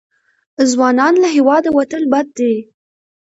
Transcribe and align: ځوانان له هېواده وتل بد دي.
ځوانان 0.71 1.13
له 1.23 1.27
هېواده 1.35 1.69
وتل 1.77 2.03
بد 2.13 2.27
دي. 2.37 2.53